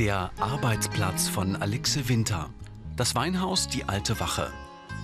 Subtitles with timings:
[0.00, 2.48] Der Arbeitsplatz von Alixe Winter.
[2.96, 4.50] Das Weinhaus Die Alte Wache.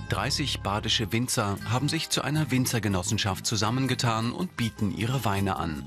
[0.08, 5.84] 30 badische Winzer haben sich zu einer Winzergenossenschaft zusammengetan und bieten ihre Weine an.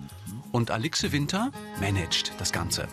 [0.52, 1.52] Und Alixe Winter
[1.82, 2.88] managt das Ganze.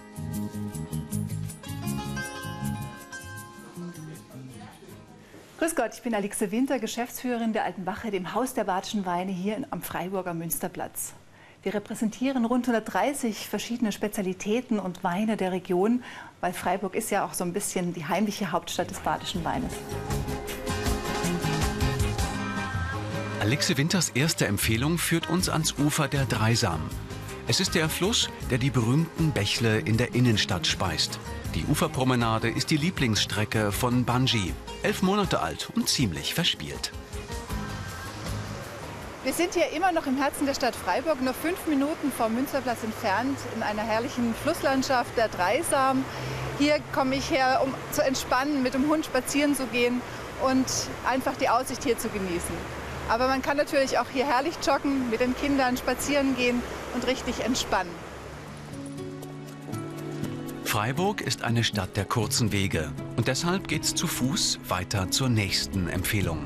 [5.59, 9.33] Grüß Gott, ich bin Alixe Winter, Geschäftsführerin der Alten Wache, dem Haus der badischen Weine
[9.33, 11.13] hier am Freiburger Münsterplatz.
[11.67, 16.05] Wir repräsentieren rund 130 verschiedene Spezialitäten und Weine der Region,
[16.41, 19.73] weil Freiburg ist ja auch so ein bisschen die heimliche Hauptstadt des badischen Weines.
[23.41, 26.83] Alexe Winters erste Empfehlung führt uns ans Ufer der Dreisam.
[27.49, 31.19] Es ist der Fluss, der die berühmten Bächle in der Innenstadt speist.
[31.57, 34.55] Die Uferpromenade ist die Lieblingsstrecke von Banji.
[34.85, 36.93] Elf Monate alt und ziemlich verspielt.
[39.27, 42.85] Wir sind hier immer noch im Herzen der Stadt Freiburg, nur fünf Minuten vom Münsterplatz
[42.85, 46.05] entfernt, in einer herrlichen Flusslandschaft der Dreisam.
[46.61, 50.01] Hier komme ich her, um zu entspannen, mit dem Hund spazieren zu gehen
[50.49, 50.67] und
[51.05, 52.55] einfach die Aussicht hier zu genießen.
[53.09, 56.63] Aber man kann natürlich auch hier herrlich joggen, mit den Kindern spazieren gehen
[56.95, 57.91] und richtig entspannen.
[60.63, 65.89] Freiburg ist eine Stadt der kurzen Wege und deshalb geht's zu Fuß weiter zur nächsten
[65.89, 66.45] Empfehlung.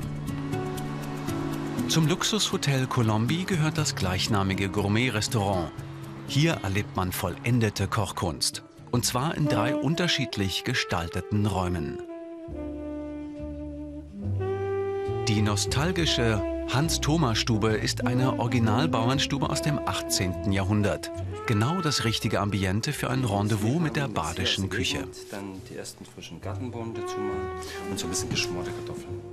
[1.91, 5.73] Zum Luxushotel Colombi gehört das gleichnamige Gourmet-Restaurant.
[6.25, 8.63] Hier erlebt man vollendete Kochkunst.
[8.91, 11.99] Und zwar in drei unterschiedlich gestalteten Räumen.
[15.27, 20.53] Die nostalgische Hans-Thoma-Stube ist eine Originalbauernstube aus dem 18.
[20.53, 21.11] Jahrhundert.
[21.45, 25.05] Genau das richtige Ambiente für ein Rendezvous mit der badischen Küche.
[25.29, 27.51] Dann die ersten frischen Gartenbohnen dazu machen
[27.89, 29.30] und so ein bisschen geschmorte Kartoffeln.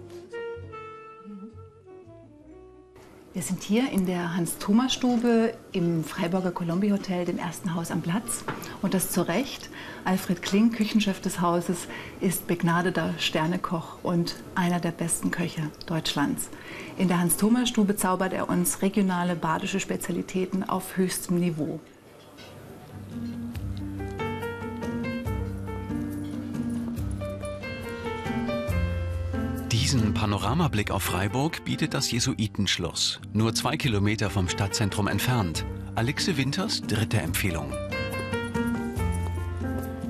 [3.38, 8.42] Wir sind hier in der Hans-Thoma-Stube im Freiburger Colombi Hotel, dem ersten Haus am Platz.
[8.82, 9.70] Und das zu Recht.
[10.04, 11.86] Alfred Kling, Küchenchef des Hauses,
[12.20, 16.48] ist begnadeter Sternekoch und einer der besten Köche Deutschlands.
[16.96, 21.78] In der Hans-Thoma-Stube zaubert er uns regionale badische Spezialitäten auf höchstem Niveau.
[29.72, 35.66] Diesen Panoramablick auf Freiburg bietet das Jesuitenschloss, nur zwei Kilometer vom Stadtzentrum entfernt.
[35.94, 37.70] Alexe Winters dritte Empfehlung.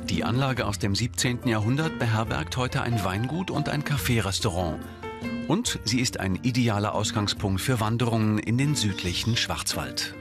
[0.09, 1.49] Die Anlage aus dem 17.
[1.49, 4.79] Jahrhundert beherbergt heute ein Weingut und ein Café-Restaurant.
[5.49, 10.15] Und sie ist ein idealer Ausgangspunkt für Wanderungen in den südlichen Schwarzwald.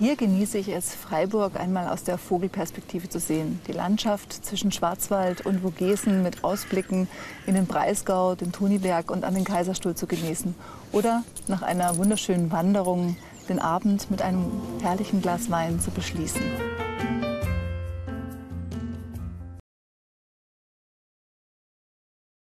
[0.00, 3.60] Hier genieße ich es, Freiburg einmal aus der Vogelperspektive zu sehen.
[3.68, 7.06] Die Landschaft zwischen Schwarzwald und Vogesen mit Ausblicken
[7.46, 10.54] in den Breisgau, den Tuniberg und an den Kaiserstuhl zu genießen.
[10.92, 13.18] Oder nach einer wunderschönen Wanderung
[13.50, 14.50] den Abend mit einem
[14.80, 16.40] herrlichen Glas Wein zu beschließen.